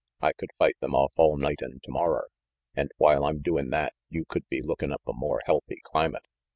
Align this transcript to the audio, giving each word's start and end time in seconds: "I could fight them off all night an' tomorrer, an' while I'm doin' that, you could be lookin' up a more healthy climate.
"I 0.19 0.33
could 0.33 0.49
fight 0.57 0.75
them 0.81 0.95
off 0.95 1.13
all 1.15 1.37
night 1.37 1.59
an' 1.61 1.79
tomorrer, 1.83 2.29
an' 2.75 2.89
while 2.97 3.23
I'm 3.23 3.43
doin' 3.43 3.69
that, 3.69 3.93
you 4.09 4.25
could 4.25 4.49
be 4.49 4.63
lookin' 4.63 4.91
up 4.91 5.03
a 5.05 5.13
more 5.13 5.43
healthy 5.45 5.79
climate. 5.83 6.25